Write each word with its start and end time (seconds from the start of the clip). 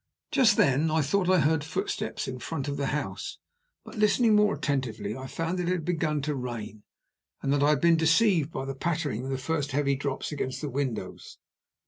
Just 0.31 0.57
then 0.57 0.89
I 0.89 1.03
thought 1.03 1.29
I 1.29 1.37
heard 1.39 1.63
footsteps 1.63 2.27
in 2.27 2.39
front 2.39 2.67
of 2.67 2.75
the 2.75 2.87
house, 2.87 3.37
but, 3.85 3.99
listening 3.99 4.35
more 4.35 4.55
attentively, 4.55 5.13
found 5.27 5.59
that 5.59 5.67
it 5.67 5.71
had 5.73 5.85
begun 5.85 6.23
to 6.23 6.33
rain, 6.33 6.81
and 7.43 7.53
that 7.53 7.61
I 7.61 7.69
had 7.69 7.81
been 7.81 7.97
deceived 7.97 8.49
by 8.51 8.65
the 8.65 8.73
pattering 8.73 9.23
of 9.25 9.29
the 9.29 9.37
first 9.37 9.73
heavy 9.73 9.95
drops 9.95 10.31
against 10.31 10.59
the 10.59 10.69
windows. 10.69 11.37